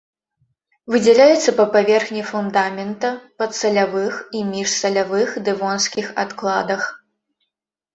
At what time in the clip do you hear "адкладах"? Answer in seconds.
6.27-6.95